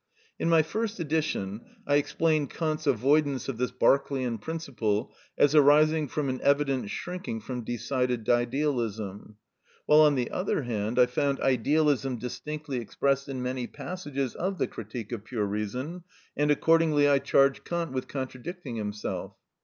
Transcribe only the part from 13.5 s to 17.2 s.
passages of the "Critique of Pure Reason," and accordingly I